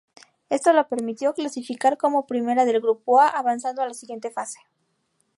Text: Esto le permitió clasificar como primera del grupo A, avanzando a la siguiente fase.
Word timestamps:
Esto 0.49 0.73
le 0.73 0.83
permitió 0.85 1.31
clasificar 1.35 1.95
como 1.95 2.25
primera 2.25 2.65
del 2.65 2.81
grupo 2.81 3.19
A, 3.21 3.27
avanzando 3.27 3.83
a 3.83 3.87
la 3.87 3.93
siguiente 3.93 4.31
fase. 4.31 4.57